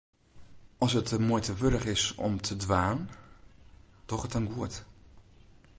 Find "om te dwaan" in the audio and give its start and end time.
2.27-2.99